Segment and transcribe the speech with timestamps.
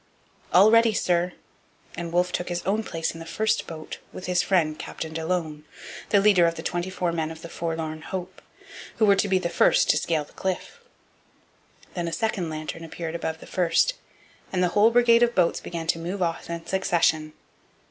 [0.51, 1.33] 'All ready, sir!'
[1.95, 5.63] and Wolfe took his own place in the first boat with his friend Captain Delaune,
[6.09, 8.41] the leader of the twenty four men of the 'Forlorn Hope,'
[8.97, 10.79] who were to be the first to scale the cliff.
[11.93, 13.93] Then a second lantern appeared above the first;
[14.51, 17.33] and the whole brigade of boats began to move off in succession.